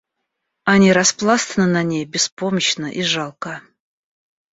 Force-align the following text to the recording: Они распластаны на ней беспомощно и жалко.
Они 0.63 0.91
распластаны 0.91 1.67
на 1.67 1.83
ней 1.83 2.05
беспомощно 2.05 2.87
и 2.87 3.03
жалко. 3.03 3.61